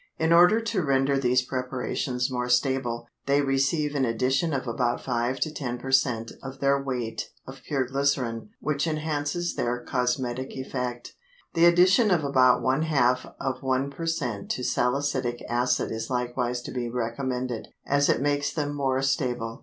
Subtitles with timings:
[0.17, 5.39] In order to render these preparations more stable, they receive an addition of about five
[5.41, 11.13] to ten per cent of their weight of pure glycerin which enhances their cosmetic effect.
[11.53, 16.63] The addition of about one half of one per cent of salicylic acid is likewise
[16.63, 19.59] to be recommended, as it makes them more stable.